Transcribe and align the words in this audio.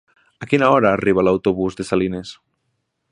A 0.43 0.47
quina 0.53 0.69
hora 0.77 0.93
arriba 0.99 1.25
l'autobús 1.27 1.79
de 1.81 1.87
Salines? 1.91 2.33